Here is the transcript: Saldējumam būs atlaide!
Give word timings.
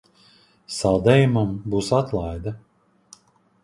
Saldējumam 0.77 1.53
būs 1.75 1.93
atlaide! 2.01 2.59